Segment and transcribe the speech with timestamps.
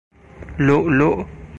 [0.59, 1.13] لؤ لؤ